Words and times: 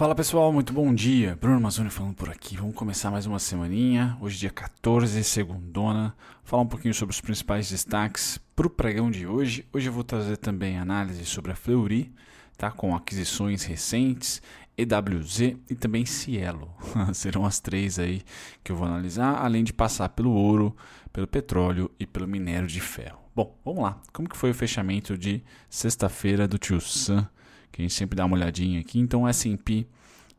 Fala 0.00 0.14
pessoal, 0.14 0.50
muito 0.50 0.72
bom 0.72 0.94
dia. 0.94 1.36
Bruno 1.38 1.60
Mazzoni 1.60 1.90
falando 1.90 2.14
por 2.14 2.30
aqui. 2.30 2.56
Vamos 2.56 2.74
começar 2.74 3.10
mais 3.10 3.26
uma 3.26 3.38
semaninha. 3.38 4.16
Hoje, 4.18 4.38
dia 4.38 4.48
14, 4.48 5.22
segundona. 5.22 6.16
Falar 6.42 6.62
um 6.62 6.66
pouquinho 6.66 6.94
sobre 6.94 7.12
os 7.12 7.20
principais 7.20 7.68
destaques 7.68 8.40
para 8.56 8.66
o 8.66 8.70
pregão 8.70 9.10
de 9.10 9.26
hoje. 9.26 9.66
Hoje 9.70 9.90
eu 9.90 9.92
vou 9.92 10.02
trazer 10.02 10.38
também 10.38 10.78
análise 10.78 11.26
sobre 11.26 11.52
a 11.52 11.54
Fleury, 11.54 12.10
tá? 12.56 12.70
com 12.70 12.96
aquisições 12.96 13.62
recentes, 13.64 14.40
EWZ 14.74 15.58
e 15.68 15.74
também 15.74 16.06
Cielo. 16.06 16.74
Serão 17.12 17.44
as 17.44 17.60
três 17.60 17.98
aí 17.98 18.22
que 18.64 18.72
eu 18.72 18.76
vou 18.76 18.86
analisar, 18.86 19.44
além 19.44 19.62
de 19.62 19.74
passar 19.74 20.08
pelo 20.08 20.30
ouro, 20.30 20.74
pelo 21.12 21.26
petróleo 21.26 21.90
e 22.00 22.06
pelo 22.06 22.26
minério 22.26 22.66
de 22.66 22.80
ferro. 22.80 23.20
Bom, 23.36 23.54
vamos 23.62 23.82
lá. 23.82 24.00
Como 24.14 24.30
que 24.30 24.36
foi 24.38 24.52
o 24.52 24.54
fechamento 24.54 25.18
de 25.18 25.44
sexta-feira 25.68 26.48
do 26.48 26.56
Tio 26.56 26.80
Sam? 26.80 27.28
Que 27.70 27.80
a 27.80 27.84
gente 27.84 27.94
sempre 27.94 28.16
dá 28.16 28.24
uma 28.24 28.36
olhadinha 28.36 28.80
aqui. 28.80 28.98
Então 28.98 29.22
o 29.22 29.28
S&P 29.28 29.86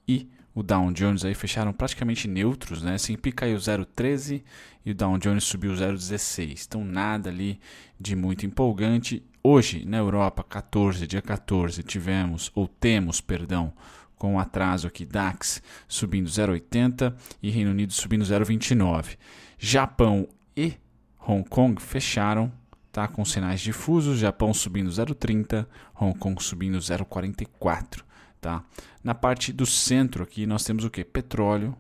e 0.08 0.28
o 0.54 0.62
Dow 0.62 0.92
Jones 0.92 1.24
aí 1.24 1.34
fecharam 1.34 1.72
praticamente 1.72 2.28
neutros, 2.28 2.82
né? 2.82 2.96
S&P 2.96 3.32
caiu 3.32 3.58
0,13 3.58 4.44
e 4.86 4.92
o 4.92 4.96
Dow 4.96 5.18
Jones 5.18 5.44
subiu 5.44 5.72
0,16. 5.72 6.66
Então 6.68 6.84
nada 6.84 7.30
ali 7.30 7.60
de 8.00 8.16
muito 8.16 8.46
empolgante. 8.46 9.24
Hoje, 9.44 9.86
na 9.86 9.98
Europa, 9.98 10.44
14, 10.44 11.08
dia 11.08 11.22
14, 11.22 11.82
tivemos 11.84 12.52
ou 12.54 12.68
temos, 12.68 13.22
perdão, 13.22 13.74
com 14.18 14.38
atraso 14.38 14.88
aqui 14.88 15.06
DAX 15.06 15.64
subindo 15.88 16.30
0,80 16.30 17.16
e 17.42 17.50
Reino 17.50 17.72
Unido 17.72 17.94
subindo 17.94 18.24
0,29. 18.24 19.18
Japão 19.58 20.28
e 20.56 20.74
Hong 21.20 21.48
Kong 21.48 21.82
fecharam 21.82 22.52
tá 22.92 23.08
com 23.08 23.24
sinais 23.24 23.62
difusos, 23.62 24.20
Japão 24.20 24.54
subindo 24.54 24.90
0,30, 24.90 25.66
Hong 26.00 26.18
Kong 26.18 26.44
subindo 26.44 26.78
0,44, 26.78 28.04
tá? 28.40 28.64
Na 29.04 29.16
parte 29.16 29.54
do 29.54 29.66
centro 29.66 30.24
aqui 30.24 30.46
nós 30.46 30.64
temos 30.64 30.84
o 30.84 30.90
que? 30.90 31.04
Petróleo 31.04 31.76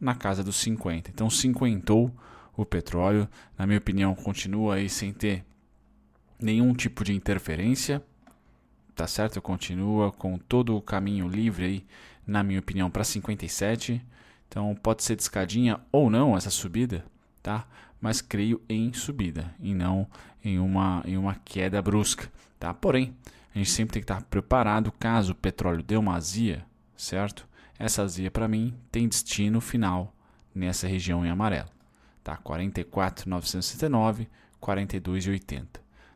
na 0.00 0.14
casa 0.14 0.42
dos 0.42 0.56
50. 0.56 1.10
Então 1.10 1.30
cinquentou 1.30 2.12
o 2.56 2.66
petróleo, 2.66 3.28
na 3.56 3.66
minha 3.66 3.78
opinião, 3.78 4.14
continua 4.14 4.74
aí 4.74 4.88
sem 4.88 5.12
ter 5.12 5.44
nenhum 6.38 6.74
tipo 6.74 7.02
de 7.04 7.14
interferência, 7.14 8.02
tá 8.94 9.06
certo? 9.06 9.40
Continua 9.40 10.12
com 10.12 10.36
todo 10.36 10.76
o 10.76 10.82
caminho 10.82 11.28
livre 11.28 11.64
aí, 11.64 11.86
na 12.26 12.42
minha 12.42 12.60
opinião, 12.60 12.90
para 12.90 13.04
57. 13.04 14.04
Então 14.48 14.74
pode 14.74 15.02
ser 15.02 15.16
descadinha 15.16 15.80
ou 15.90 16.10
não 16.10 16.36
essa 16.36 16.50
subida, 16.50 17.04
tá? 17.42 17.66
Mas 18.00 18.20
creio 18.20 18.60
em 18.68 18.92
subida 18.92 19.54
e 19.60 19.74
não 19.74 20.06
em 20.44 20.58
uma, 20.58 21.02
em 21.06 21.16
uma 21.16 21.34
queda 21.44 21.80
brusca, 21.80 22.30
tá? 22.58 22.72
Porém, 22.74 23.14
a 23.54 23.58
gente 23.58 23.70
sempre 23.70 23.94
tem 23.94 24.02
que 24.02 24.10
estar 24.10 24.22
preparado 24.22 24.90
caso 24.92 25.32
o 25.32 25.36
petróleo 25.36 25.82
dê 25.82 25.96
uma 25.96 26.14
azia, 26.14 26.64
certo? 26.96 27.46
Essa 27.78 28.02
azia 28.02 28.30
para 28.30 28.48
mim 28.48 28.74
tem 28.90 29.08
destino 29.08 29.60
final 29.60 30.14
nessa 30.54 30.86
região 30.86 31.24
em 31.24 31.30
amarelo, 31.30 31.68
tá? 32.22 32.36
44.969, 32.36 34.26
42.80, 34.60 35.66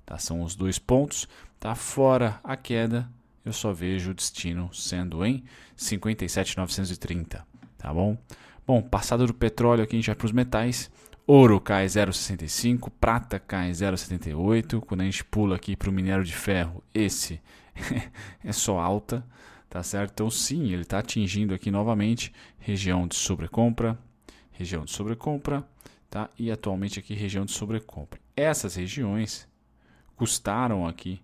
tá? 0.04 0.18
São 0.18 0.42
os 0.42 0.54
dois 0.54 0.78
pontos, 0.78 1.28
tá? 1.58 1.74
Fora 1.74 2.40
a 2.42 2.56
queda, 2.56 3.08
eu 3.44 3.52
só 3.52 3.72
vejo 3.72 4.10
o 4.10 4.14
destino 4.14 4.72
sendo 4.72 5.24
em 5.24 5.44
57.930, 5.76 7.42
tá 7.76 7.92
bom? 7.92 8.16
Bom, 8.66 8.82
passado 8.82 9.24
do 9.28 9.32
petróleo 9.32 9.84
aqui 9.84 9.94
a 9.94 9.98
gente 10.00 10.06
vai 10.08 10.16
para 10.16 10.26
os 10.26 10.32
metais. 10.32 10.90
Ouro 11.24 11.60
cai 11.60 11.86
0,65, 11.86 12.90
prata 12.98 13.38
cai 13.38 13.70
0,78. 13.70 14.80
Quando 14.80 15.02
a 15.02 15.04
gente 15.04 15.24
pula 15.24 15.54
aqui 15.54 15.76
para 15.76 15.88
o 15.88 15.92
minério 15.92 16.24
de 16.24 16.34
ferro, 16.34 16.82
esse 16.92 17.40
é 18.42 18.50
só 18.50 18.80
alta, 18.80 19.24
tá 19.70 19.84
certo? 19.84 20.14
Então 20.14 20.28
sim, 20.28 20.72
ele 20.72 20.82
está 20.82 20.98
atingindo 20.98 21.54
aqui 21.54 21.70
novamente 21.70 22.32
região 22.58 23.06
de 23.06 23.14
sobrecompra, 23.14 23.96
região 24.50 24.84
de 24.84 24.90
sobrecompra, 24.90 25.64
tá? 26.10 26.28
E 26.36 26.50
atualmente 26.50 26.98
aqui 26.98 27.14
região 27.14 27.44
de 27.44 27.52
sobrecompra. 27.52 28.18
Essas 28.34 28.74
regiões 28.74 29.46
custaram 30.16 30.88
aqui 30.88 31.22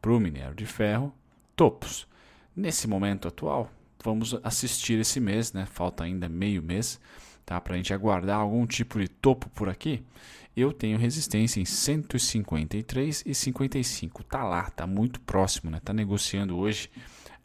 para 0.00 0.10
o 0.10 0.18
minério 0.18 0.56
de 0.56 0.66
ferro 0.66 1.14
topos. 1.54 2.08
Nesse 2.56 2.88
momento 2.88 3.28
atual, 3.28 3.70
vamos 4.02 4.36
assistir 4.42 4.98
esse 4.98 5.20
mês, 5.20 5.52
né? 5.52 5.66
Falta 5.66 6.04
ainda 6.04 6.28
meio 6.28 6.62
mês 6.62 7.00
tá? 7.44 7.60
Para 7.60 7.74
a 7.74 7.76
gente 7.76 7.92
aguardar 7.92 8.38
algum 8.38 8.66
tipo 8.66 8.98
de 8.98 9.08
topo 9.08 9.48
por 9.50 9.68
aqui, 9.68 10.02
eu 10.56 10.72
tenho 10.72 10.98
resistência 10.98 11.60
em 11.60 11.64
153 11.64 13.24
e 13.26 13.34
55. 13.34 14.24
Tá 14.24 14.44
lá, 14.44 14.70
tá 14.70 14.86
muito 14.86 15.20
próximo, 15.20 15.70
né? 15.70 15.80
Tá 15.82 15.92
negociando 15.92 16.56
hoje 16.56 16.90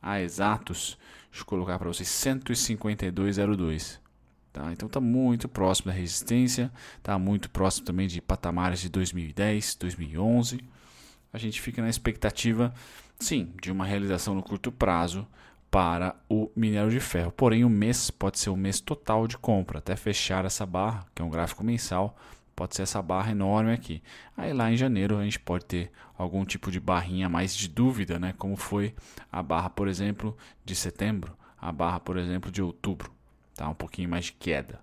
a 0.02 0.22
exatos, 0.22 0.98
deixa 1.30 1.42
eu 1.42 1.46
colocar 1.46 1.78
para 1.80 1.88
vocês 1.88 2.08
152,02. 2.10 4.00
Tá? 4.52 4.72
Então 4.72 4.90
tá 4.90 5.00
muito 5.00 5.48
próximo 5.48 5.92
da 5.92 5.98
resistência, 5.98 6.72
tá 7.04 7.18
muito 7.18 7.50
próximo 7.50 7.86
também 7.86 8.08
de 8.08 8.22
patamares 8.22 8.82
de 8.82 8.90
2010, 8.90 9.76
2011. 9.76 10.60
A 11.32 11.38
gente 11.38 11.62
fica 11.62 11.82
na 11.82 11.90
expectativa, 11.90 12.74
sim, 13.20 13.54
de 13.62 13.72
uma 13.72 13.86
realização 13.86 14.34
no 14.34 14.42
curto 14.42 14.72
prazo 14.72 15.28
para 15.70 16.16
o 16.30 16.50
minério 16.56 16.90
de 16.90 17.00
ferro. 17.00 17.32
Porém, 17.32 17.64
o 17.64 17.70
mês 17.70 18.10
pode 18.10 18.40
ser 18.40 18.50
o 18.50 18.56
mês 18.56 18.80
total 18.80 19.28
de 19.28 19.38
compra, 19.38 19.80
até 19.80 19.96
fechar 19.96 20.46
essa 20.46 20.66
barra, 20.66 21.06
que 21.14 21.22
é 21.22 21.26
um 21.26 21.30
gráfico 21.30 21.64
mensal, 21.64 22.18
pode 22.56 22.76
ser 22.76 22.84
essa 22.84 23.02
barra 23.02 23.32
enorme 23.32 23.72
aqui. 23.72 24.02
Aí 24.36 24.54
lá 24.54 24.72
em 24.72 24.78
janeiro 24.78 25.18
a 25.18 25.24
gente 25.24 25.40
pode 25.40 25.66
ter 25.66 25.92
algum 26.18 26.44
tipo 26.44 26.72
de 26.72 26.80
barrinha 26.80 27.30
mais 27.30 27.56
de 27.56 27.68
dúvida, 27.68 28.18
né? 28.18 28.34
como 28.38 28.56
foi 28.56 28.96
a 29.32 29.44
barra, 29.44 29.70
por 29.70 29.88
exemplo, 29.88 30.36
de 30.66 30.76
setembro, 30.76 31.38
a 31.60 31.72
barra, 31.72 32.00
por 32.00 32.18
exemplo, 32.18 32.50
de 32.50 32.62
outubro. 32.62 33.12
Tá? 33.56 33.70
Um 33.70 33.76
pouquinho 33.76 34.10
mais 34.10 34.26
de 34.26 34.34
queda, 34.34 34.80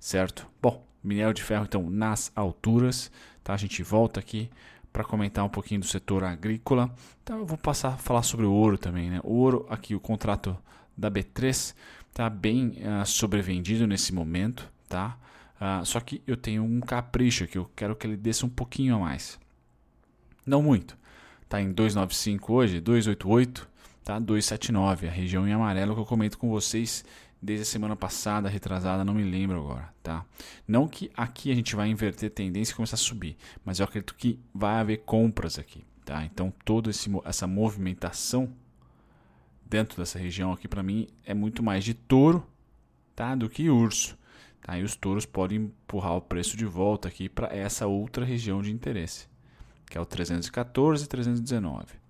certo? 0.00 0.48
Bom, 0.60 0.84
minério 1.02 1.34
de 1.34 1.42
ferro 1.42 1.64
então 1.64 1.88
nas 1.88 2.32
alturas, 2.34 3.10
tá? 3.44 3.54
a 3.54 3.56
gente 3.56 3.82
volta 3.82 4.18
aqui 4.18 4.50
para 4.92 5.04
comentar 5.04 5.44
um 5.44 5.48
pouquinho 5.48 5.80
do 5.80 5.86
setor 5.86 6.24
agrícola. 6.24 6.94
Então 7.22 7.38
eu 7.38 7.46
vou 7.46 7.56
passar 7.56 7.94
a 7.94 7.96
falar 7.96 8.22
sobre 8.22 8.44
o 8.44 8.52
ouro 8.52 8.76
também. 8.76 9.10
Né? 9.10 9.20
O 9.24 9.34
ouro, 9.34 9.66
aqui 9.70 9.94
o 9.94 10.00
contrato 10.00 10.56
da 10.96 11.10
B3 11.10 11.74
está 12.10 12.28
bem 12.28 12.78
uh, 12.78 13.06
sobrevendido 13.06 13.86
nesse 13.86 14.12
momento. 14.12 14.70
Tá? 14.88 15.16
Uh, 15.56 15.84
só 15.86 16.00
que 16.00 16.22
eu 16.26 16.36
tenho 16.36 16.62
um 16.62 16.80
capricho 16.80 17.46
que 17.46 17.56
eu 17.56 17.70
quero 17.74 17.96
que 17.96 18.06
ele 18.06 18.16
desça 18.16 18.44
um 18.44 18.50
pouquinho 18.50 18.96
a 18.96 18.98
mais. 18.98 19.38
Não 20.44 20.62
muito. 20.62 20.96
Está 21.42 21.60
em 21.60 21.70
295 21.72 22.52
hoje, 22.52 22.80
288, 22.80 23.68
tá? 24.02 24.18
279, 24.18 25.06
a 25.06 25.10
região 25.10 25.46
em 25.46 25.52
amarelo 25.52 25.94
que 25.94 26.00
eu 26.00 26.06
comento 26.06 26.38
com 26.38 26.48
vocês 26.48 27.04
desde 27.42 27.62
a 27.62 27.66
semana 27.66 27.96
passada, 27.96 28.48
retrasada, 28.48 29.04
não 29.04 29.14
me 29.14 29.24
lembro 29.24 29.58
agora, 29.58 29.92
tá? 30.00 30.24
Não 30.66 30.86
que 30.86 31.10
aqui 31.16 31.50
a 31.50 31.54
gente 31.54 31.74
vai 31.74 31.88
inverter 31.88 32.30
tendência 32.30 32.72
e 32.72 32.76
começar 32.76 32.94
a 32.94 32.98
subir, 32.98 33.36
mas 33.64 33.80
eu 33.80 33.84
acredito 33.84 34.14
que 34.14 34.38
vai 34.54 34.76
haver 34.76 34.98
compras 34.98 35.58
aqui, 35.58 35.84
tá? 36.04 36.24
Então 36.24 36.52
toda 36.64 36.90
essa 37.24 37.46
movimentação 37.48 38.52
dentro 39.66 39.98
dessa 39.98 40.20
região 40.20 40.52
aqui 40.52 40.68
para 40.68 40.84
mim 40.84 41.08
é 41.24 41.34
muito 41.34 41.64
mais 41.64 41.82
de 41.82 41.94
touro, 41.94 42.46
tá? 43.16 43.34
Do 43.34 43.50
que 43.50 43.68
urso, 43.68 44.16
tá? 44.60 44.78
E 44.78 44.84
os 44.84 44.94
touros 44.94 45.26
podem 45.26 45.62
empurrar 45.62 46.14
o 46.14 46.22
preço 46.22 46.56
de 46.56 46.64
volta 46.64 47.08
aqui 47.08 47.28
para 47.28 47.52
essa 47.52 47.88
outra 47.88 48.24
região 48.24 48.62
de 48.62 48.70
interesse, 48.70 49.26
que 49.90 49.98
é 49.98 50.00
o 50.00 50.06
314 50.06 51.04
e 51.04 51.08
319. 51.08 52.01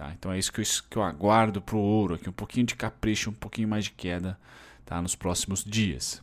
Tá? 0.00 0.14
Então 0.18 0.32
é 0.32 0.38
isso 0.38 0.50
que 0.50 0.62
eu, 0.62 0.64
que 0.88 0.96
eu 0.96 1.02
aguardo 1.02 1.60
para 1.60 1.76
o 1.76 1.78
ouro 1.78 2.14
aqui, 2.14 2.26
um 2.26 2.32
pouquinho 2.32 2.64
de 2.64 2.74
capricho, 2.74 3.28
um 3.28 3.34
pouquinho 3.34 3.68
mais 3.68 3.84
de 3.84 3.90
queda 3.90 4.38
tá? 4.86 5.02
nos 5.02 5.14
próximos 5.14 5.62
dias. 5.62 6.22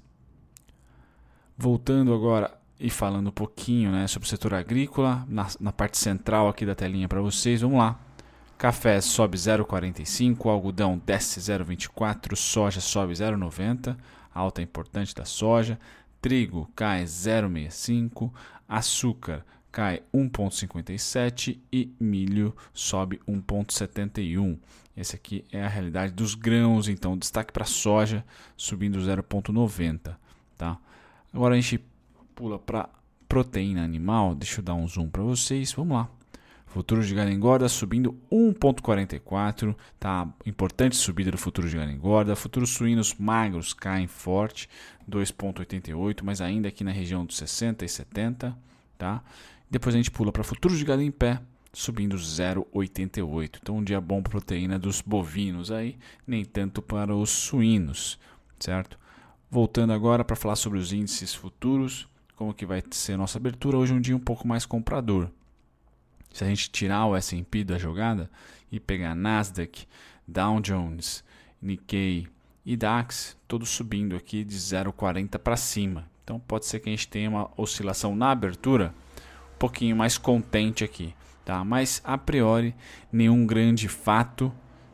Voltando 1.56 2.12
agora 2.12 2.58
e 2.80 2.90
falando 2.90 3.28
um 3.28 3.32
pouquinho 3.32 3.92
né, 3.92 4.08
sobre 4.08 4.26
o 4.26 4.30
setor 4.30 4.56
agrícola, 4.56 5.24
na, 5.30 5.46
na 5.60 5.72
parte 5.72 6.00
central 6.00 6.50
aqui 6.50 6.66
da 6.66 6.74
telinha 6.74 7.08
para 7.08 7.22
vocês, 7.22 7.62
vamos 7.62 7.78
lá. 7.78 8.00
Café 8.58 9.00
sobe 9.00 9.38
0,45, 9.38 10.50
algodão 10.50 11.00
desce 11.06 11.40
0,24, 11.40 12.36
soja 12.36 12.82
sobe 12.82 13.14
0,90, 13.14 13.96
alta 14.34 14.60
importante 14.60 15.14
da 15.14 15.24
soja, 15.24 15.80
trigo 16.20 16.68
cai 16.76 17.04
0,65, 17.04 18.32
açúcar 18.68 19.46
cai 19.72 20.02
1,57 20.14 21.60
e 21.72 21.92
milho 22.00 22.56
sobe 22.74 23.20
1,71. 23.28 24.58
Esse 24.96 25.16
aqui 25.16 25.46
é 25.52 25.64
a 25.64 25.68
realidade 25.68 26.14
dos 26.14 26.34
grãos, 26.34 26.88
então 26.88 27.18
destaque 27.18 27.54
para 27.54 27.66
soja 27.66 28.26
subindo 28.56 29.00
0,90, 29.00 30.16
tá? 30.58 30.78
Agora 31.32 31.54
a 31.54 31.60
gente 31.60 31.84
pula 32.34 32.58
para 32.58 32.90
proteína 33.28 33.84
animal, 33.84 34.34
deixa 34.34 34.60
eu 34.60 34.64
dar 34.64 34.74
um 34.74 34.88
zoom 34.88 35.10
para 35.10 35.22
vocês, 35.22 35.72
vamos 35.74 35.96
lá. 35.96 36.10
Futuro 36.66 37.04
de 37.04 37.14
gado 37.16 37.32
engorda 37.32 37.70
subindo 37.70 38.16
1,44, 38.32 39.76
tá? 40.00 40.28
Importante 40.46 40.96
subida 40.96 41.32
do 41.32 41.38
futuro 41.38 41.70
de 41.70 41.78
gado 41.78 41.92
engorda. 41.92 42.36
Futuros 42.36 42.72
suínos 42.72 43.16
magros 43.16 43.74
caem 43.74 44.06
forte, 44.06 44.70
2,88, 45.10 46.22
mas 46.24 46.42
ainda 46.42 46.68
aqui 46.68 46.84
na 46.84 46.92
região 46.92 47.26
dos 47.26 47.38
60 47.38 47.86
e 47.86 47.90
70, 47.90 48.58
tá? 48.98 49.24
Depois 49.70 49.94
a 49.94 49.98
gente 49.98 50.12
pula 50.12 50.32
para 50.32 50.44
futuros 50.44 50.78
de 50.78 50.86
gado 50.86 51.02
em 51.02 51.12
pé, 51.12 51.42
subindo 51.74 52.16
0,88. 52.16 53.60
Então, 53.62 53.78
um 53.78 53.84
dia 53.84 54.00
bom 54.00 54.22
para 54.22 54.32
proteína 54.32 54.80
dos 54.80 55.02
bovinos 55.02 55.72
aí, 55.72 55.98
nem 56.26 56.46
tanto 56.46 56.82
para 56.82 57.14
os 57.14 57.30
suínos, 57.30 58.18
certo? 58.60 58.98
Voltando 59.50 59.94
agora 59.94 60.24
para 60.24 60.36
falar 60.36 60.56
sobre 60.56 60.80
os 60.80 60.94
índices 60.94 61.34
futuros, 61.34 62.08
como 62.36 62.54
que 62.54 62.66
vai 62.66 62.84
ser 62.92 63.14
a 63.14 63.18
nossa 63.18 63.38
abertura, 63.38 63.78
hoje 63.78 63.94
é 63.94 63.96
um 63.96 64.02
dia 64.02 64.16
um 64.16 64.20
pouco 64.20 64.48
mais 64.48 64.66
comprador. 64.66 65.30
Se 66.32 66.44
a 66.44 66.48
gente 66.48 66.70
tirar 66.70 67.06
o 67.06 67.16
S&P 67.16 67.64
da 67.64 67.78
jogada 67.78 68.30
e 68.72 68.80
pegar 68.80 69.16
Nasdaq, 69.16 69.88
Dow 70.28 70.60
Jones, 70.62 71.24
Nikkei 71.62 72.28
e 72.66 72.76
DAX, 72.76 73.38
todos 73.48 73.70
subindo 73.70 74.16
aqui 74.16 74.44
de 74.44 74.56
0,40 74.56 75.40
para 75.40 75.58
cima. 75.58 76.10
Então 76.24 76.40
pode 76.40 76.66
ser 76.66 76.80
que 76.80 76.90
a 76.90 76.92
gente 76.92 77.08
tenha 77.08 77.30
uma 77.30 77.50
oscilação 77.58 78.16
na 78.16 78.32
abertura 78.32 78.94
pouquinho 79.58 79.96
mais 79.96 80.18
contente 80.18 80.84
aqui, 80.84 81.14
tá? 81.44 81.64
Mas 81.64 82.02
a 82.04 82.18
priori 82.18 82.76
nenhum 83.12 83.46
grande 83.46 83.88
fato, 83.88 84.52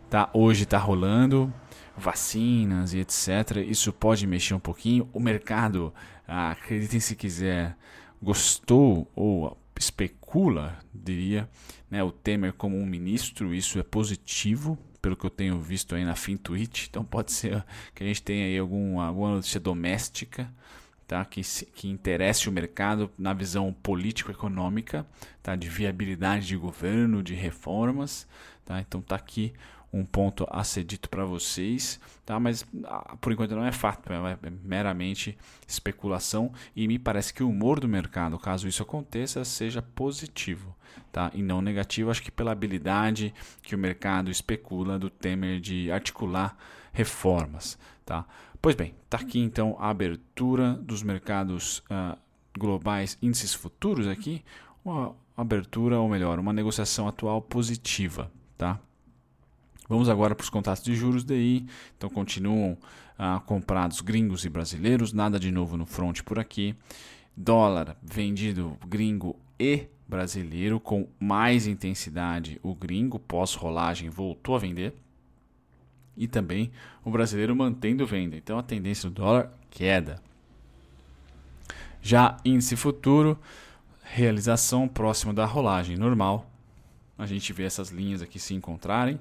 tá? 0.10 0.30
Hoje 0.34 0.64
está 0.64 0.78
rolando 0.78 1.54
vacinas 1.96 2.94
e 2.94 3.00
etc. 3.00 3.58
Isso 3.68 3.94
pode 3.94 4.26
mexer 4.26 4.54
um 4.54 4.60
pouquinho. 4.60 5.08
O 5.14 5.20
mercado, 5.20 5.94
ah, 6.28 6.52
acreditem 6.52 7.00
se 7.00 7.16
quiser, 7.16 7.78
gostou 8.22 9.10
ou 9.16 9.58
especula, 9.78 10.78
diria, 10.94 11.50
né, 11.90 12.04
o 12.04 12.12
Temer 12.12 12.54
como 12.54 12.78
um 12.78 12.86
ministro. 12.86 13.54
Isso 13.54 13.80
é 13.80 13.84
positivo 13.84 14.78
pelo 15.02 15.18
que 15.18 15.26
eu 15.26 15.30
tenho 15.30 15.60
visto 15.60 15.96
aí 15.96 16.06
na 16.06 16.16
FinTwitch. 16.16 16.88
Então 16.88 17.04
pode 17.04 17.32
ser 17.32 17.64
que 17.94 18.04
a 18.04 18.08
gente 18.08 18.24
tenha 18.24 18.46
aí 18.46 18.58
algum, 18.58 19.00
alguma 19.00 19.36
notícia 19.36 19.60
doméstica 19.60 20.52
tá? 21.14 21.24
que, 21.24 21.42
que 21.76 21.88
interesse 21.88 22.50
o 22.50 22.52
mercado 22.52 23.08
na 23.16 23.34
visão 23.34 23.72
político-econômica, 23.72 25.06
tá? 25.44 25.56
de 25.56 25.70
viabilidade 25.70 26.48
de 26.48 26.58
governo, 26.58 27.22
de 27.22 27.36
reformas. 27.36 28.28
Tá? 28.66 28.80
Então 28.82 29.00
está 29.00 29.16
aqui 29.16 29.54
um 29.94 30.04
ponto 30.04 30.48
a 30.50 30.64
ser 30.64 30.84
dito 30.84 31.08
para 31.08 31.24
vocês, 31.24 32.00
tá? 32.26 32.40
mas 32.40 32.66
ah, 32.86 33.16
por 33.22 33.32
enquanto 33.32 33.56
não 33.56 33.64
é 33.64 33.72
fato, 33.72 34.12
é, 34.12 34.16
é 34.16 34.50
meramente 34.64 35.38
especulação 35.68 36.52
e 36.76 36.88
me 36.88 36.98
parece 36.98 37.32
que 37.32 37.44
o 37.44 37.50
humor 37.50 37.80
do 37.80 37.88
mercado, 37.88 38.40
caso 38.40 38.68
isso 38.68 38.82
aconteça, 38.82 39.46
seja 39.46 39.84
positivo 39.84 40.76
tá? 41.12 41.30
e 41.36 41.44
não 41.44 41.62
negativo. 41.62 42.10
Acho 42.10 42.24
que 42.24 42.32
pela 42.32 42.52
habilidade 42.52 43.32
que 43.62 43.76
o 43.76 43.78
mercado 43.78 44.32
especula 44.32 44.98
do 44.98 45.12
Temer 45.12 45.60
de 45.60 45.92
articular 45.92 46.58
reformas. 46.92 47.78
Tá? 48.04 48.26
Pois 48.64 48.78
bem, 48.78 48.96
está 49.04 49.18
aqui 49.18 49.40
então 49.40 49.76
a 49.78 49.90
abertura 49.90 50.76
dos 50.76 51.04
mercados 51.04 51.80
uh, 51.80 52.18
globais, 52.58 53.18
índices 53.22 53.54
futuros 53.54 54.08
aqui, 54.08 54.42
uma 54.86 55.14
abertura, 55.36 56.00
ou 56.00 56.08
melhor, 56.08 56.40
uma 56.40 56.54
negociação 56.54 57.06
atual 57.06 57.42
positiva. 57.42 58.32
Tá? 58.58 58.80
Vamos 59.90 60.08
agora 60.08 60.34
para 60.34 60.46
os 60.46 60.50
contratos 60.50 60.82
de 60.82 60.96
juros 60.96 61.26
DI. 61.26 61.66
Então 61.98 62.10
continuam 62.10 62.78
uh, 63.20 63.42
comprados 63.42 64.00
gringos 64.00 64.46
e 64.46 64.50
brasileiros, 64.50 65.12
nada 65.12 65.38
de 65.38 65.52
novo 65.52 65.76
no 65.76 65.86
front 65.86 66.22
por 66.22 66.40
aqui. 66.40 66.74
Dólar 67.36 67.98
vendido 68.02 68.78
gringo 68.88 69.36
e 69.60 69.88
brasileiro 70.08 70.80
com 70.80 71.06
mais 71.20 71.68
intensidade. 71.68 72.62
O 72.64 72.74
gringo 72.74 73.20
pós-rolagem 73.20 74.10
voltou 74.10 74.56
a 74.56 74.60
vender 74.60 74.96
e 76.16 76.28
também 76.28 76.72
o 77.04 77.12
brasileiro 77.12 77.56
mantendo 77.56 78.06
venda. 78.06 78.36
Então 78.36 78.58
a 78.58 78.64
tendência 78.64 79.10
do 79.10 79.16
dólar 79.16 79.52
queda. 79.70 80.22
Já 82.02 82.38
índice 82.44 82.76
futuro, 82.76 83.40
realização 84.04 84.88
próxima 84.88 85.34
da 85.34 85.46
rolagem 85.46 85.98
normal. 85.98 86.50
A 87.18 87.26
gente 87.26 87.54
vê 87.54 87.64
essas 87.64 87.90
linhas 87.90 88.22
aqui 88.22 88.40
se 88.40 88.54
encontrarem. 88.54 89.20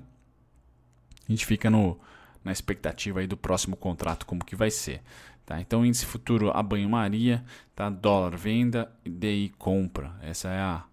A 1.29 1.31
gente 1.31 1.47
fica 1.47 1.71
no, 1.71 1.99
na 2.44 2.50
expectativa 2.50 3.21
aí 3.21 3.27
do 3.27 3.37
próximo 3.37 3.77
contrato 3.77 4.27
como 4.27 4.44
que 4.44 4.56
vai 4.56 4.71
ser. 4.71 5.00
Tá? 5.47 5.61
Então 5.61 5.85
índice 5.85 6.06
futuro 6.06 6.50
a 6.50 6.62
banho-maria, 6.62 7.44
tá? 7.75 7.89
dólar 7.89 8.37
venda 8.37 8.91
e 9.05 9.11
DI 9.11 9.53
compra. 9.59 10.15
Essa 10.23 10.49
é 10.49 10.61
a 10.61 10.85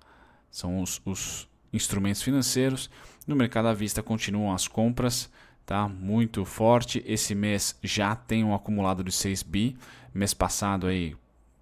são 0.51 0.81
os, 0.81 1.01
os 1.05 1.47
instrumentos 1.71 2.21
financeiros. 2.21 2.89
No 3.27 3.35
mercado 3.35 3.67
à 3.67 3.73
vista 3.73 4.01
continuam 4.01 4.53
as 4.53 4.67
compras, 4.67 5.29
tá? 5.69 5.87
Muito 5.87 6.43
forte. 6.45 7.03
Esse 7.05 7.35
mês 7.35 7.77
já 7.83 8.15
tem 8.15 8.43
um 8.43 8.55
acumulado 8.55 9.03
de 9.03 9.11
6 9.11 9.43
bi. 9.43 9.77
Mês 10.11 10.33
passado 10.33 10.87
aí 10.87 11.15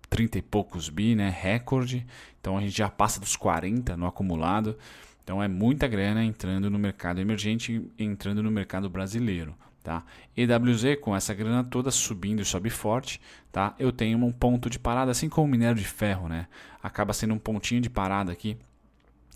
30 0.10 0.38
e 0.38 0.42
poucos 0.42 0.88
bi, 0.88 1.14
né? 1.14 1.30
Recorde. 1.30 2.08
Então 2.40 2.58
a 2.58 2.62
gente 2.62 2.78
já 2.78 2.88
passa 2.88 3.20
dos 3.20 3.36
40 3.36 3.98
no 3.98 4.08
acumulado. 4.08 4.78
Então 5.22 5.44
é 5.44 5.50
muita 5.50 5.90
grana 5.90 6.24
entrando 6.24 6.70
no 6.70 6.80
mercado 6.80 7.20
emergente, 7.20 7.86
entrando 8.00 8.42
no 8.42 8.50
mercado 8.50 8.90
brasileiro. 8.90 9.54
Tá? 9.84 10.06
EWZ 10.38 11.02
com 11.02 11.14
essa 11.14 11.34
grana 11.34 11.62
toda 11.66 11.92
subindo 11.92 12.42
e 12.42 12.46
sobe 12.46 12.70
forte, 12.70 13.22
tá? 13.54 13.74
Eu 13.80 13.90
tenho 13.90 14.18
um 14.18 14.32
ponto 14.34 14.70
de 14.70 14.78
parada, 14.78 15.12
assim 15.12 15.30
como 15.30 15.48
o 15.48 15.50
minério 15.50 15.78
de 15.78 15.88
ferro, 15.88 16.28
né? 16.28 16.48
Acaba 16.84 17.14
sendo 17.14 17.34
um 17.34 17.40
pontinho 17.40 17.80
de 17.80 17.90
parada 17.90 18.32
aqui 18.32 18.58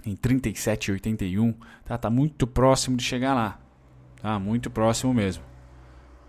em 0.06 0.14
37,81, 0.14 1.56
tá? 1.86 1.98
Tá 1.98 2.10
muito 2.10 2.46
próximo 2.46 2.98
de 2.98 3.04
chegar 3.04 3.34
lá, 3.34 3.61
tá? 4.22 4.38
Muito 4.40 4.70
próximo 4.70 5.14
mesmo, 5.14 5.44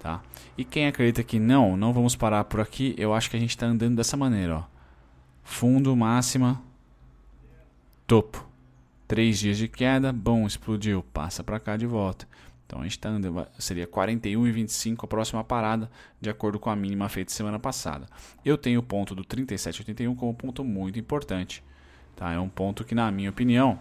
tá? 0.01 0.23
E 0.57 0.65
quem 0.65 0.87
acredita 0.87 1.23
que 1.23 1.39
não, 1.39 1.77
não 1.77 1.93
vamos 1.93 2.17
parar 2.17 2.45
por 2.45 2.61
aqui, 2.61 2.95
eu 2.97 3.15
acho 3.15 3.31
que 3.31 3.37
a 3.37 3.41
gente 3.41 3.51
está 3.51 3.67
andando 3.67 3.97
dessa 3.97 4.17
maneira, 4.17 4.59
ó. 4.59 4.65
Fundo, 5.43 5.95
máxima, 5.97 6.63
topo. 8.07 8.49
Três 9.09 9.39
dias 9.39 9.59
de 9.59 9.69
queda, 9.69 10.13
bom, 10.13 10.47
explodiu, 10.47 11.03
passa 11.13 11.45
para 11.45 11.61
cá 11.61 11.77
de 11.77 11.87
volta. 11.87 12.27
Então 12.67 12.81
a 12.81 12.85
gente 12.85 12.93
está 12.93 13.11
andando, 13.11 13.47
seria 13.59 13.87
41,25 13.87 15.05
a 15.05 15.07
próxima 15.07 15.45
parada, 15.45 15.91
de 16.19 16.31
acordo 16.31 16.59
com 16.59 16.71
a 16.71 16.77
mínima 16.77 17.07
feita 17.11 17.31
semana 17.31 17.59
passada. 17.59 18.07
Eu 18.43 18.57
tenho 18.57 18.81
o 18.81 18.83
ponto 18.83 19.15
do 19.15 19.23
37,81 19.23 20.17
como 20.17 20.33
ponto 20.33 20.65
muito 20.65 20.99
importante. 20.99 21.63
Tá? 22.17 22.33
É 22.33 22.39
um 22.39 22.49
ponto 22.49 22.83
que, 22.83 22.95
na 22.95 23.11
minha 23.11 23.29
opinião, 23.29 23.79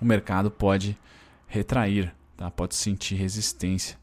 o 0.00 0.04
mercado 0.06 0.50
pode 0.50 0.96
retrair, 1.46 2.14
tá? 2.36 2.50
pode 2.50 2.74
sentir 2.74 3.16
resistência 3.16 3.98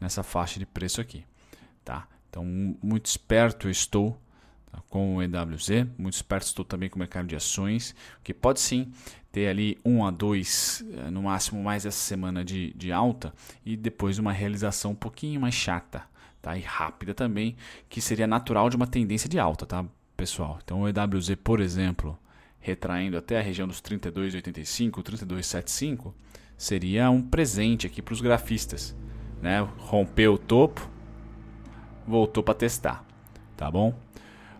nessa 0.00 0.22
faixa 0.22 0.58
de 0.58 0.66
preço 0.66 1.00
aqui. 1.00 1.24
Tá? 1.84 2.06
Então, 2.28 2.44
muito 2.82 3.06
esperto 3.06 3.66
eu 3.66 3.70
estou 3.70 4.20
tá? 4.70 4.80
com 4.88 5.16
o 5.16 5.22
EWZ, 5.22 5.86
muito 5.98 6.14
esperto 6.14 6.46
estou 6.46 6.64
também 6.64 6.88
com 6.88 6.96
o 6.96 6.98
mercado 6.98 7.26
de 7.26 7.36
ações, 7.36 7.94
que 8.22 8.34
pode 8.34 8.60
sim 8.60 8.92
ter 9.30 9.48
ali 9.48 9.78
um 9.84 10.04
a 10.04 10.10
dois, 10.10 10.84
eh, 10.92 11.10
no 11.10 11.22
máximo 11.22 11.62
mais 11.62 11.84
essa 11.84 11.98
semana 11.98 12.44
de, 12.44 12.72
de 12.74 12.90
alta 12.90 13.34
e 13.64 13.76
depois 13.76 14.18
uma 14.18 14.32
realização 14.32 14.92
um 14.92 14.96
pouquinho 14.96 15.40
mais 15.40 15.54
chata 15.54 16.04
tá? 16.40 16.56
e 16.56 16.62
rápida 16.62 17.12
também, 17.12 17.56
que 17.88 18.00
seria 18.00 18.26
natural 18.26 18.70
de 18.70 18.76
uma 18.76 18.86
tendência 18.86 19.28
de 19.28 19.38
alta. 19.38 19.66
Tá? 19.66 19.84
pessoal. 20.16 20.58
Então 20.64 20.82
o 20.82 20.88
EWZ, 20.88 21.36
por 21.44 21.60
exemplo, 21.60 22.18
retraindo 22.58 23.16
até 23.16 23.38
a 23.38 23.42
região 23.42 23.68
dos 23.68 23.80
32,85, 23.80 25.02
32,75, 25.02 26.14
seria 26.56 27.10
um 27.10 27.22
presente 27.22 27.86
aqui 27.86 28.00
para 28.00 28.14
os 28.14 28.20
grafistas. 28.20 28.96
Né? 29.40 29.60
Rompeu 29.78 30.34
o 30.34 30.38
topo, 30.38 30.88
voltou 32.06 32.42
para 32.42 32.54
testar. 32.54 33.04
Tá 33.56 33.70
bom? 33.70 33.94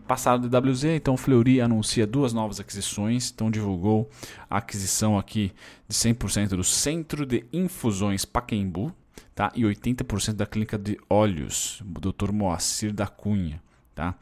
Passado 0.06 0.48
do 0.48 0.56
EWZ, 0.56 0.84
então 0.84 1.16
Fleury 1.16 1.60
anuncia 1.60 2.06
duas 2.06 2.32
novas 2.32 2.60
aquisições, 2.60 3.32
então 3.34 3.50
divulgou 3.50 4.08
a 4.48 4.58
aquisição 4.58 5.18
aqui 5.18 5.52
de 5.88 5.96
100% 5.96 6.50
do 6.50 6.62
Centro 6.62 7.26
de 7.26 7.44
Infusões 7.52 8.24
Paquembu, 8.24 8.94
tá? 9.34 9.50
E 9.54 9.62
80% 9.62 10.34
da 10.34 10.46
clínica 10.46 10.78
de 10.78 10.96
óleos, 11.10 11.82
Dr. 11.84 12.30
Moacir 12.30 12.92
da 12.92 13.08
Cunha, 13.08 13.60
tá? 13.96 14.14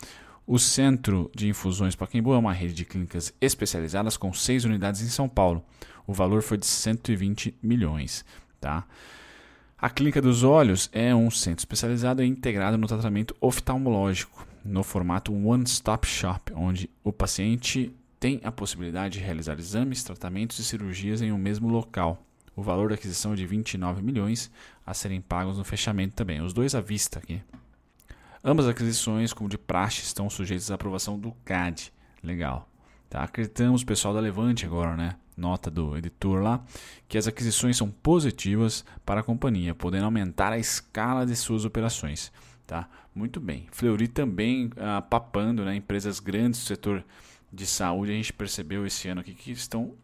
O 0.46 0.58
Centro 0.58 1.30
de 1.34 1.48
Infusões 1.48 1.96
Pacaembu 1.96 2.34
é 2.34 2.36
uma 2.36 2.52
rede 2.52 2.74
de 2.74 2.84
clínicas 2.84 3.32
especializadas 3.40 4.18
com 4.18 4.30
seis 4.34 4.66
unidades 4.66 5.00
em 5.00 5.08
São 5.08 5.26
Paulo. 5.26 5.64
O 6.06 6.12
valor 6.12 6.42
foi 6.42 6.58
de 6.58 6.66
120 6.66 7.56
milhões. 7.62 8.25
Tá? 8.61 8.84
A 9.78 9.90
Clínica 9.90 10.23
dos 10.23 10.42
Olhos 10.42 10.88
é 10.92 11.14
um 11.14 11.30
centro 11.30 11.61
especializado 11.61 12.23
e 12.23 12.26
integrado 12.26 12.78
no 12.78 12.87
tratamento 12.87 13.37
oftalmológico, 13.40 14.46
no 14.64 14.82
formato 14.82 15.32
One 15.34 15.64
Stop 15.64 16.06
Shop, 16.06 16.52
onde 16.54 16.88
o 17.02 17.12
paciente 17.12 17.94
tem 18.18 18.40
a 18.42 18.50
possibilidade 18.50 19.18
de 19.18 19.25
realizar 19.25 19.58
exames, 19.58 20.02
tratamentos 20.02 20.58
e 20.58 20.64
cirurgias 20.64 21.20
em 21.20 21.32
um 21.32 21.37
mesmo 21.37 21.68
local. 21.68 22.23
O 22.56 22.62
valor 22.62 22.88
da 22.88 22.94
aquisição 22.94 23.32
é 23.32 23.37
de 23.37 23.44
29 23.46 24.00
milhões 24.00 24.50
a 24.87 24.94
serem 24.94 25.20
pagos 25.20 25.58
no 25.58 25.64
fechamento 25.64 26.14
também. 26.14 26.40
Os 26.40 26.54
dois 26.54 26.75
à 26.75 26.80
vista 26.80 27.18
aqui. 27.18 27.42
Ambas 28.42 28.66
as 28.66 28.73
aquisições, 28.73 29.32
como 29.32 29.49
de 29.49 29.58
praxe, 29.58 30.02
estão 30.02 30.30
sujeitas 30.30 30.70
à 30.70 30.75
aprovação 30.75 31.18
do 31.18 31.32
CAD. 31.44 31.92
Legal. 32.23 32.68
Tá? 33.11 33.23
Acreditamos, 33.23 33.84
pessoal 33.84 34.14
da 34.14 34.20
Levante 34.20 34.64
agora, 34.64 34.96
né? 34.96 35.16
Nota 35.36 35.70
do 35.70 35.96
editor 35.96 36.42
lá, 36.42 36.64
que 37.08 37.18
as 37.18 37.26
aquisições 37.26 37.76
são 37.76 37.90
positivas 37.90 38.84
para 39.04 39.20
a 39.20 39.24
companhia, 39.24 39.74
podendo 39.74 40.04
aumentar 40.04 40.52
a 40.52 40.58
escala 40.58 41.26
de 41.26 41.34
suas 41.34 41.64
operações. 41.64 42.32
Tá? 42.66 42.88
Muito 43.14 43.40
bem. 43.40 43.66
Fleury 43.72 44.08
também 44.08 44.70
ah, 44.76 45.02
papando 45.02 45.64
né? 45.64 45.74
empresas 45.76 46.20
grandes 46.20 46.60
do 46.60 46.66
setor 46.66 47.04
de 47.52 47.66
saúde. 47.66 48.12
A 48.12 48.14
gente 48.14 48.32
percebeu 48.32 48.86
esse 48.86 49.08
ano 49.08 49.20
aqui 49.20 49.34
que 49.34 49.50
estão 49.50 49.94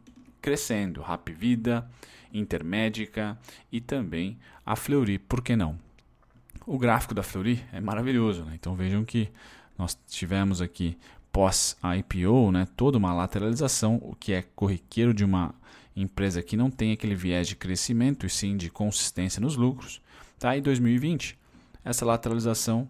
crescendo. 0.40 1.00
Rap 1.00 1.32
Vida, 1.32 1.88
Intermédica 2.32 3.38
e 3.72 3.80
também 3.80 4.38
a 4.64 4.76
Fleury, 4.76 5.18
por 5.18 5.42
que 5.42 5.56
não? 5.56 5.78
O 6.66 6.78
gráfico 6.78 7.14
da 7.14 7.22
Fleury 7.22 7.64
é 7.72 7.80
maravilhoso, 7.80 8.44
né? 8.44 8.52
então 8.54 8.74
vejam 8.74 9.04
que 9.04 9.28
nós 9.76 9.98
tivemos 10.06 10.60
aqui 10.60 10.96
pós 11.32 11.76
a 11.82 11.96
IPO, 11.96 12.50
né, 12.52 12.66
toda 12.76 12.98
uma 12.98 13.12
lateralização, 13.12 13.96
o 14.02 14.14
que 14.14 14.32
é 14.32 14.42
corriqueiro 14.42 15.14
de 15.14 15.24
uma 15.24 15.54
empresa 15.94 16.42
que 16.42 16.56
não 16.56 16.70
tem 16.70 16.92
aquele 16.92 17.14
viés 17.14 17.48
de 17.48 17.56
crescimento 17.56 18.26
e 18.26 18.30
sim 18.30 18.56
de 18.56 18.70
consistência 18.70 19.40
nos 19.40 19.56
lucros. 19.56 20.00
Tá? 20.38 20.56
Em 20.56 20.62
2020, 20.62 21.38
essa 21.84 22.04
lateralização 22.04 22.88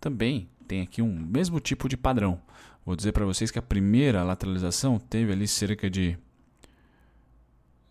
também 0.00 0.48
tem 0.66 0.82
aqui 0.82 1.02
um 1.02 1.12
mesmo 1.12 1.60
tipo 1.60 1.88
de 1.88 1.96
padrão. 1.96 2.40
Vou 2.84 2.96
dizer 2.96 3.12
para 3.12 3.24
vocês 3.24 3.50
que 3.50 3.58
a 3.58 3.62
primeira 3.62 4.22
lateralização 4.22 4.98
teve 4.98 5.32
ali 5.32 5.46
cerca 5.46 5.88
de 5.88 6.18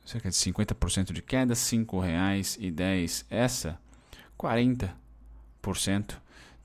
cerca 0.05 0.29
de 0.29 0.35
50% 0.35 1.13
de 1.13 1.21
queda, 1.21 1.53
R$ 1.53 1.59
5,10. 1.59 3.25
Essa 3.29 3.79
40%, 4.37 6.15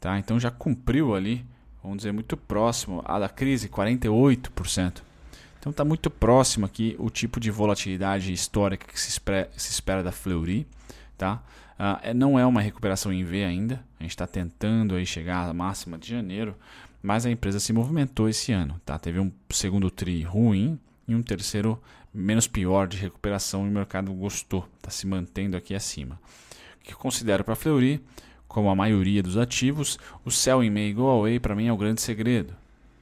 tá? 0.01 0.19
Então 0.19 0.41
já 0.41 0.51
cumpriu 0.51 1.15
ali, 1.15 1.47
vamos 1.87 1.99
dizer, 1.99 2.13
muito 2.13 2.37
próximo 2.37 3.01
a 3.05 3.19
da 3.19 3.29
crise, 3.29 3.69
48%. 3.69 5.03
Então 5.59 5.71
está 5.71 5.85
muito 5.85 6.11
próximo 6.11 6.67
aqui 6.67 6.97
o 6.99 7.09
tipo 7.09 7.39
de 7.41 7.51
volatilidade 7.51 8.33
histórica 8.33 8.87
que 8.87 9.01
se 9.01 9.09
espera, 9.09 9.49
se 9.57 9.71
espera 9.71 10.03
da 10.03 10.13
Fleury, 10.13 10.67
tá? 11.17 11.43
Uh, 11.79 12.15
não 12.15 12.39
é 12.39 12.47
uma 12.47 12.61
recuperação 12.61 13.13
em 13.13 13.25
V 13.25 13.45
ainda, 13.45 13.85
a 13.99 14.03
gente 14.03 14.11
está 14.11 14.27
tentando 14.27 14.95
aí 14.95 15.05
chegar 15.05 15.49
à 15.49 15.53
máxima 15.53 15.99
de 15.99 16.09
janeiro, 16.09 16.57
mas 17.03 17.27
a 17.27 17.31
empresa 17.31 17.61
se 17.61 17.73
movimentou 17.73 18.29
esse 18.29 18.53
ano, 18.53 18.81
tá? 18.85 18.99
Teve 18.99 19.21
um 19.21 19.31
segundo 19.51 19.91
tri 19.91 20.23
ruim 20.23 20.79
e 21.07 21.15
um 21.15 21.23
terceiro 21.23 21.81
menos 22.13 22.47
pior 22.47 22.89
de 22.89 22.97
recuperação 22.97 23.67
e 23.67 23.69
o 23.69 23.73
mercado 23.73 24.13
gostou, 24.13 24.69
está 24.79 24.91
se 24.91 25.07
mantendo 25.07 25.57
aqui 25.57 25.75
acima. 25.75 26.19
O 26.81 26.85
que 26.85 26.93
eu 26.93 26.99
considero 26.99 27.45
para 27.45 27.53
a 27.53 27.57
Fleury, 27.57 28.03
como 28.49 28.71
a 28.71 28.75
maioria 28.75 29.23
dos 29.23 29.37
ativos, 29.37 29.99
o 30.25 30.31
sell 30.31 30.63
in 30.63 30.71
May 30.71 30.93
go 30.93 31.09
away 31.09 31.39
para 31.39 31.55
mim 31.55 31.67
é 31.67 31.73
o 31.73 31.77
grande 31.77 32.01
segredo. 32.01 32.55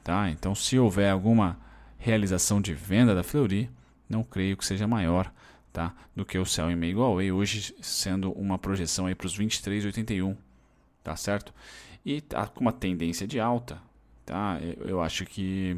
Tá? 0.02 0.30
Então, 0.30 0.54
se 0.54 0.78
houver 0.78 1.10
alguma 1.10 1.58
realização 1.98 2.60
de 2.60 2.74
venda 2.74 3.14
da 3.14 3.22
Fleury, 3.22 3.70
não 4.08 4.22
creio 4.22 4.56
que 4.56 4.66
seja 4.66 4.86
maior 4.86 5.32
tá, 5.72 5.94
do 6.14 6.24
que 6.24 6.38
o 6.38 6.44
sell 6.44 6.70
in 6.70 6.76
May 6.76 6.92
go 6.92 7.02
away, 7.02 7.32
hoje 7.32 7.74
sendo 7.80 8.30
uma 8.32 8.58
projeção 8.58 9.12
para 9.14 9.26
os 9.26 9.38
23,81, 9.38 10.36
tá 11.02 11.16
certo? 11.16 11.52
E 12.04 12.20
tá 12.20 12.46
com 12.46 12.60
uma 12.60 12.72
tendência 12.72 13.26
de 13.26 13.40
alta, 13.40 13.80
tá? 14.26 14.58
Eu 14.80 15.00
acho 15.00 15.24
que 15.24 15.76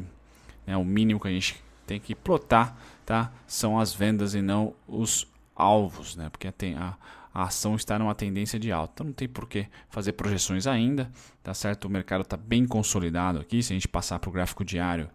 né, 0.65 0.75
o 0.75 0.83
mínimo 0.83 1.19
que 1.19 1.27
a 1.27 1.31
gente 1.31 1.63
tem 1.85 1.99
que 1.99 2.13
plotar 2.13 2.77
tá? 3.05 3.31
são 3.47 3.79
as 3.79 3.93
vendas 3.93 4.35
e 4.35 4.41
não 4.41 4.73
os 4.85 5.25
alvos, 5.55 6.15
né? 6.15 6.29
porque 6.29 6.49
a, 6.77 6.95
a 7.37 7.43
ação 7.43 7.75
está 7.75 7.99
numa 7.99 8.15
tendência 8.15 8.59
de 8.59 8.71
alta. 8.71 8.93
Então 8.95 9.05
não 9.05 9.13
tem 9.13 9.27
por 9.27 9.47
que 9.47 9.67
fazer 9.89 10.13
projeções 10.13 10.65
ainda, 10.65 11.11
tá 11.43 11.53
certo? 11.53 11.85
O 11.85 11.89
mercado 11.89 12.21
está 12.21 12.35
bem 12.35 12.65
consolidado 12.65 13.37
aqui. 13.37 13.61
Se 13.61 13.73
a 13.73 13.75
gente 13.75 13.87
passar 13.87 14.17
para 14.17 14.27
o 14.27 14.33
gráfico 14.33 14.65
diário, 14.65 15.07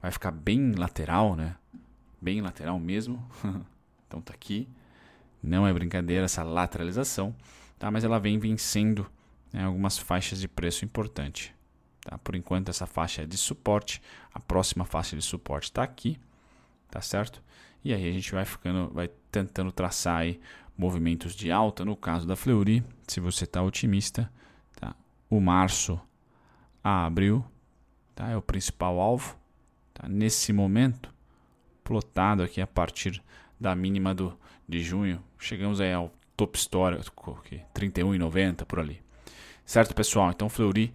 vai 0.00 0.10
ficar 0.10 0.30
bem 0.30 0.72
lateral, 0.72 1.36
né? 1.36 1.54
Bem 2.18 2.40
lateral 2.40 2.80
mesmo. 2.80 3.22
então 4.08 4.22
tá 4.22 4.32
aqui. 4.32 4.66
Não 5.42 5.66
é 5.66 5.72
brincadeira 5.74 6.24
essa 6.24 6.42
lateralização, 6.42 7.36
tá? 7.78 7.90
Mas 7.90 8.04
ela 8.04 8.18
vem 8.18 8.38
vencendo 8.38 9.06
né, 9.52 9.64
algumas 9.64 9.98
faixas 9.98 10.40
de 10.40 10.48
preço 10.48 10.82
importante. 10.82 11.54
Tá? 12.00 12.16
Por 12.16 12.34
enquanto 12.34 12.70
essa 12.70 12.86
faixa 12.86 13.20
é 13.20 13.26
de 13.26 13.36
suporte, 13.36 14.00
a 14.32 14.40
próxima 14.40 14.86
faixa 14.86 15.14
de 15.14 15.20
suporte 15.20 15.64
está 15.64 15.82
aqui, 15.82 16.18
tá 16.90 17.02
certo? 17.02 17.42
E 17.84 17.92
aí 17.92 18.08
a 18.08 18.12
gente 18.12 18.32
vai 18.32 18.46
ficando, 18.46 18.90
vai 18.94 19.10
tentando 19.30 19.70
traçar 19.70 20.20
aí 20.22 20.40
movimentos 20.76 21.34
de 21.34 21.50
alta. 21.50 21.84
No 21.84 21.96
caso 21.96 22.26
da 22.26 22.36
Fleury, 22.36 22.82
se 23.06 23.20
você 23.20 23.44
está 23.44 23.62
otimista, 23.62 24.30
tá? 24.76 24.94
o 25.30 25.40
março 25.40 26.00
a 26.82 27.06
abril 27.06 27.44
tá? 28.14 28.28
é 28.28 28.36
o 28.36 28.42
principal 28.42 29.00
alvo. 29.00 29.36
Tá? 29.94 30.08
Nesse 30.08 30.52
momento, 30.52 31.12
plotado 31.82 32.42
aqui 32.42 32.60
a 32.60 32.66
partir 32.66 33.22
da 33.58 33.74
mínima 33.74 34.14
do, 34.14 34.36
de 34.68 34.82
junho, 34.82 35.22
chegamos 35.38 35.80
aí 35.80 35.92
ao 35.92 36.12
top 36.36 36.58
histórico, 36.58 37.40
31,90 37.74 38.64
por 38.64 38.80
ali. 38.80 39.00
Certo, 39.64 39.94
pessoal? 39.94 40.30
Então, 40.30 40.48
Fleury 40.48 40.92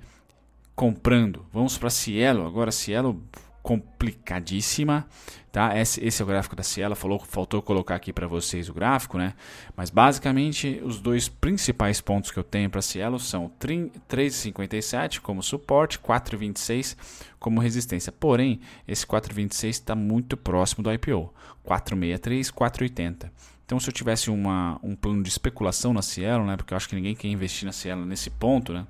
comprando. 0.76 1.46
Vamos 1.52 1.78
para 1.78 1.90
Cielo. 1.90 2.46
Agora, 2.46 2.72
Cielo 2.72 3.22
complicadíssima, 3.62 5.08
tá? 5.51 5.77
Esse, 5.80 6.03
esse, 6.03 6.22
é 6.22 6.25
o 6.25 6.27
gráfico 6.27 6.56
da 6.56 6.63
Cielo, 6.63 6.96
falou, 6.96 7.20
faltou 7.20 7.62
colocar 7.62 7.96
aqui 7.96 8.12
para 8.12 8.27
vocês 8.27 8.70
o 8.70 8.74
gráfico, 8.74 9.18
né? 9.18 9.34
Mas 9.75 9.89
basicamente 9.89 10.82
os 10.84 11.00
dois 11.00 11.30
principais 11.30 12.01
pontos 12.01 12.32
que 12.32 12.39
eu 12.39 12.44
tenho 12.44 12.70
para 12.70 12.82
Cielo 12.82 13.20
são 13.20 13.51
3,57 13.60 15.20
como 15.20 15.44
suporte, 15.44 16.00
4,26 16.00 16.98
como 17.39 17.60
resistência. 17.60 18.12
Porém, 18.12 18.60
esse 18.88 19.06
4,26 19.06 19.70
está 19.70 19.96
muito 19.96 20.36
próximo 20.36 20.84
do 20.84 20.91
IPO, 20.91 21.34
4,63, 21.65 22.51
4,80. 22.51 23.32
Então, 23.65 23.80
se 23.80 23.88
eu 23.88 23.94
tivesse 23.94 24.30
uma, 24.30 24.77
um 24.84 24.96
plano 24.96 25.24
de 25.24 25.30
especulação 25.30 25.94
na 25.94 26.01
Cielo, 26.01 26.46
né? 26.46 26.58
Porque 26.58 26.74
eu 26.74 26.77
acho 26.77 26.89
que 26.89 26.96
ninguém 26.96 27.15
quer 27.15 27.30
investir 27.30 27.65
na 27.65 27.72
Cielo 27.72 28.06
nesse 28.06 28.30
ponto, 28.30 28.74
né? 28.74 28.86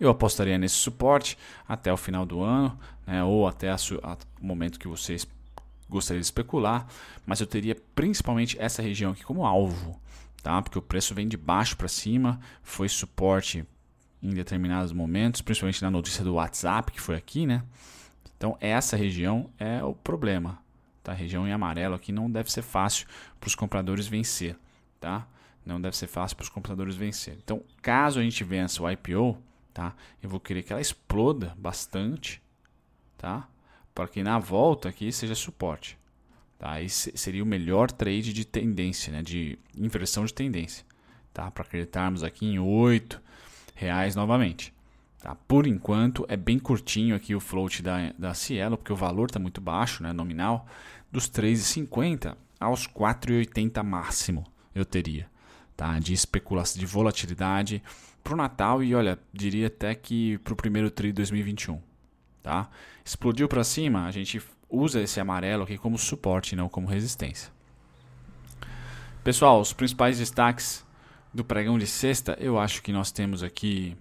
Eu 0.00 0.08
apostaria 0.08 0.56
nesse 0.56 0.76
suporte 0.76 1.36
até 1.68 1.92
o 1.92 1.96
final 1.96 2.24
do 2.24 2.42
ano, 2.42 2.76
né, 3.06 3.22
ou 3.22 3.46
até 3.46 3.70
o 3.74 4.16
momento 4.40 4.78
que 4.78 4.88
vocês 4.88 5.28
gostariam 5.90 6.20
de 6.20 6.26
especular, 6.26 6.86
mas 7.26 7.40
eu 7.40 7.46
teria 7.46 7.76
principalmente 7.94 8.56
essa 8.58 8.80
região 8.80 9.12
aqui 9.12 9.24
como 9.24 9.44
alvo, 9.44 10.00
tá? 10.42 10.62
porque 10.62 10.78
o 10.78 10.82
preço 10.82 11.14
vem 11.14 11.28
de 11.28 11.36
baixo 11.36 11.76
para 11.76 11.88
cima, 11.88 12.40
foi 12.62 12.88
suporte 12.88 13.66
em 14.22 14.30
determinados 14.30 14.92
momentos, 14.92 15.42
principalmente 15.42 15.82
na 15.82 15.90
notícia 15.90 16.24
do 16.24 16.34
WhatsApp 16.34 16.92
que 16.92 17.00
foi 17.00 17.16
aqui, 17.16 17.46
né? 17.46 17.62
Então 18.36 18.56
essa 18.60 18.96
região 18.96 19.50
é 19.58 19.82
o 19.82 19.94
problema, 19.94 20.58
tá? 21.02 21.12
A 21.12 21.14
região 21.14 21.46
em 21.46 21.52
amarelo 21.52 21.94
aqui 21.94 22.12
não 22.12 22.30
deve 22.30 22.50
ser 22.50 22.62
fácil 22.62 23.06
para 23.38 23.48
os 23.48 23.54
compradores 23.54 24.06
vencer, 24.06 24.56
tá? 24.98 25.26
Não 25.64 25.80
deve 25.80 25.96
ser 25.96 26.06
fácil 26.06 26.36
para 26.36 26.44
os 26.44 26.48
compradores 26.48 26.94
vencer. 26.94 27.38
Então, 27.42 27.62
caso 27.82 28.18
a 28.18 28.22
gente 28.22 28.42
vença 28.42 28.82
o 28.82 28.90
IPO, 28.90 29.36
tá? 29.72 29.94
Eu 30.22 30.28
vou 30.28 30.40
querer 30.40 30.62
que 30.62 30.72
ela 30.72 30.80
exploda 30.80 31.54
bastante, 31.58 32.42
tá? 33.16 33.48
Para 33.94 34.08
que 34.08 34.22
na 34.22 34.38
volta 34.38 34.88
aqui 34.88 35.12
seja 35.12 35.34
suporte, 35.34 35.98
tá? 36.58 36.72
Aí 36.72 36.88
seria 36.88 37.42
o 37.42 37.46
melhor 37.46 37.90
trade 37.90 38.32
de 38.32 38.44
tendência, 38.44 39.12
né? 39.12 39.22
De 39.22 39.58
inversão 39.76 40.24
de 40.24 40.34
tendência, 40.34 40.84
tá? 41.32 41.50
Para 41.50 41.64
acreditarmos 41.64 42.22
aqui 42.22 42.46
em 42.46 42.58
8 42.58 43.20
reais 43.74 44.14
novamente. 44.14 44.72
Tá? 45.20 45.34
Por 45.34 45.66
enquanto 45.66 46.24
é 46.28 46.36
bem 46.36 46.58
curtinho 46.58 47.14
aqui 47.14 47.34
o 47.34 47.40
float 47.40 47.82
da, 47.82 48.12
da 48.18 48.32
Cielo, 48.32 48.78
porque 48.78 48.92
o 48.92 48.96
valor 48.96 49.26
está 49.26 49.38
muito 49.38 49.60
baixo, 49.60 50.02
né, 50.02 50.14
nominal, 50.14 50.66
dos 51.12 51.28
3,50 51.28 52.36
aos 52.58 52.86
4,80 52.86 53.82
máximo 53.82 54.46
eu 54.74 54.84
teria 54.84 55.28
tá? 55.80 55.98
de 55.98 56.12
especulação, 56.12 56.78
de 56.78 56.84
volatilidade 56.84 57.82
para 58.22 58.34
o 58.34 58.36
Natal 58.36 58.82
e 58.84 58.94
olha, 58.94 59.18
diria 59.32 59.68
até 59.68 59.94
que 59.94 60.36
para 60.44 60.52
o 60.52 60.56
primeiro 60.56 60.90
TRI 60.90 61.10
2021. 61.10 61.80
Tá? 62.42 62.68
Explodiu 63.02 63.48
para 63.48 63.64
cima, 63.64 64.04
a 64.04 64.10
gente 64.10 64.42
usa 64.68 65.00
esse 65.00 65.18
amarelo 65.18 65.62
aqui 65.62 65.78
como 65.78 65.96
suporte, 65.96 66.54
não 66.54 66.68
como 66.68 66.86
resistência. 66.86 67.50
Pessoal, 69.24 69.58
os 69.58 69.72
principais 69.72 70.18
destaques 70.18 70.84
do 71.32 71.42
pregão 71.42 71.78
de 71.78 71.86
sexta, 71.86 72.36
eu 72.38 72.58
acho 72.58 72.82
que 72.82 72.92
nós 72.92 73.10
temos 73.10 73.42
aqui 73.42 73.96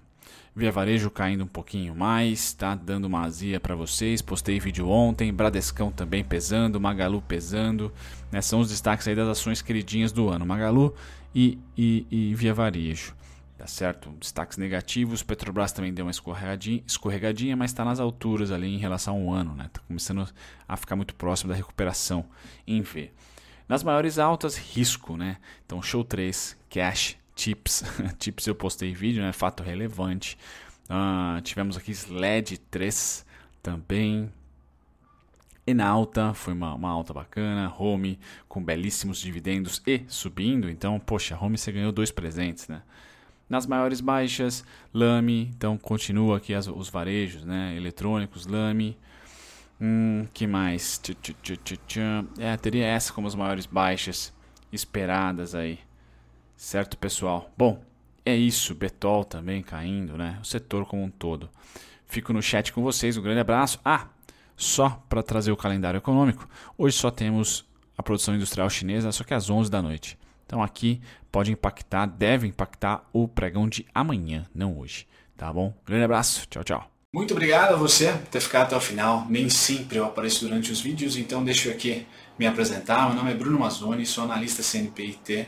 Via 0.55 0.71
Varejo 0.71 1.09
caindo 1.09 1.43
um 1.43 1.47
pouquinho 1.47 1.95
mais, 1.95 2.53
tá 2.53 2.75
dando 2.75 3.05
uma 3.05 3.21
azia 3.21 3.59
para 3.59 3.75
vocês. 3.75 4.21
Postei 4.21 4.59
vídeo 4.59 4.89
ontem, 4.89 5.31
Bradescão 5.31 5.91
também 5.91 6.23
pesando, 6.23 6.79
Magalu 6.79 7.21
pesando. 7.21 7.93
Né? 8.31 8.41
São 8.41 8.59
os 8.59 8.69
destaques 8.69 9.07
aí 9.07 9.15
das 9.15 9.27
ações 9.27 9.61
queridinhas 9.61 10.11
do 10.11 10.27
ano. 10.29 10.45
Magalu 10.45 10.93
e, 11.33 11.59
e, 11.77 12.05
e 12.09 12.35
Via 12.35 12.53
Varejo. 12.53 13.15
Tá 13.57 13.67
certo? 13.67 14.09
Destaques 14.19 14.57
negativos. 14.57 15.21
Petrobras 15.21 15.71
também 15.71 15.93
deu 15.93 16.05
uma 16.05 16.11
escorregadinha, 16.11 16.81
escorregadinha 16.87 17.55
mas 17.55 17.71
está 17.71 17.85
nas 17.85 17.99
alturas 17.99 18.51
ali 18.51 18.73
em 18.73 18.77
relação 18.77 19.15
ao 19.15 19.33
ano. 19.33 19.53
Né? 19.53 19.69
Tá 19.71 19.81
começando 19.87 20.27
a 20.67 20.77
ficar 20.77 20.95
muito 20.95 21.13
próximo 21.13 21.49
da 21.49 21.55
recuperação 21.55 22.25
em 22.65 22.81
V. 22.81 23.11
Nas 23.67 23.83
maiores 23.83 24.17
altas, 24.17 24.57
risco, 24.57 25.15
né? 25.15 25.37
Então, 25.63 25.79
show 25.79 26.03
3, 26.03 26.57
cash, 26.71 27.18
chips. 27.39 27.83
chips 28.19 28.45
eu 28.47 28.55
postei 28.55 28.93
vídeo, 28.93 29.23
né? 29.23 29.31
Fato 29.31 29.63
relevante. 29.63 30.37
Uh, 30.89 31.41
tivemos 31.41 31.77
aqui 31.77 31.91
SLED 31.91 32.57
3 32.69 33.25
também. 33.63 34.31
Enalta, 35.65 36.33
foi 36.33 36.53
uma, 36.53 36.73
uma 36.73 36.89
alta 36.89 37.13
bacana. 37.13 37.73
Home 37.77 38.19
com 38.47 38.63
belíssimos 38.63 39.19
dividendos 39.19 39.81
e 39.85 40.03
subindo. 40.07 40.69
Então, 40.69 40.99
poxa, 40.99 41.37
Home 41.39 41.57
você 41.57 41.71
ganhou 41.71 41.91
dois 41.91 42.11
presentes, 42.11 42.67
né? 42.67 42.81
Nas 43.47 43.65
maiores 43.65 43.99
baixas, 43.99 44.63
Lame, 44.93 45.51
então 45.55 45.75
continua 45.75 46.37
aqui 46.37 46.53
as, 46.53 46.67
os 46.67 46.87
varejos, 46.87 47.43
né? 47.43 47.75
Eletrônicos, 47.75 48.45
Lame. 48.45 48.95
Hum, 49.81 50.27
que 50.33 50.45
mais? 50.45 51.01
É, 52.37 52.57
teria 52.57 52.85
essa 52.85 53.11
como 53.11 53.27
as 53.27 53.33
maiores 53.33 53.65
baixas 53.65 54.31
esperadas 54.71 55.55
aí. 55.55 55.79
Certo, 56.59 56.97
pessoal? 56.97 57.49
Bom, 57.57 57.81
é 58.25 58.35
isso. 58.35 58.75
Betol 58.75 59.23
também 59.23 59.63
caindo, 59.63 60.17
né? 60.17 60.37
O 60.41 60.45
setor 60.45 60.85
como 60.85 61.01
um 61.01 61.09
todo. 61.09 61.49
Fico 62.05 62.33
no 62.33 62.41
chat 62.41 62.73
com 62.73 62.83
vocês. 62.83 63.15
Um 63.15 63.21
grande 63.21 63.39
abraço. 63.39 63.79
Ah, 63.83 64.07
só 64.57 65.01
para 65.07 65.23
trazer 65.23 65.53
o 65.53 65.57
calendário 65.57 65.99
econômico. 65.99 66.49
Hoje 66.77 66.97
só 66.97 67.09
temos 67.09 67.65
a 67.97 68.03
produção 68.03 68.35
industrial 68.35 68.69
chinesa, 68.69 69.09
só 69.13 69.23
que 69.23 69.33
às 69.33 69.49
11 69.49 69.71
da 69.71 69.81
noite. 69.81 70.19
Então 70.45 70.61
aqui 70.61 70.99
pode 71.31 71.49
impactar, 71.49 72.05
deve 72.07 72.45
impactar 72.45 73.07
o 73.13 73.25
pregão 73.25 73.69
de 73.69 73.85
amanhã, 73.95 74.45
não 74.53 74.77
hoje. 74.77 75.07
Tá 75.37 75.53
bom? 75.53 75.73
Grande 75.85 76.03
abraço. 76.03 76.45
Tchau, 76.49 76.65
tchau. 76.65 76.91
Muito 77.13 77.33
obrigado 77.33 77.73
a 77.73 77.77
você 77.77 78.11
por 78.11 78.27
ter 78.27 78.41
ficado 78.41 78.65
até 78.65 78.75
o 78.75 78.81
final. 78.81 79.25
Nem 79.29 79.49
sempre 79.49 79.97
eu 79.97 80.03
apareço 80.03 80.45
durante 80.45 80.73
os 80.73 80.81
vídeos, 80.81 81.15
então 81.15 81.41
deixa 81.41 81.69
eu 81.69 81.73
aqui 81.73 82.05
me 82.37 82.45
apresentar. 82.45 83.07
Meu 83.07 83.15
nome 83.15 83.31
é 83.31 83.33
Bruno 83.33 83.59
Mazzoni, 83.59 84.05
sou 84.05 84.25
analista 84.25 84.61
CNPIT. 84.61 85.47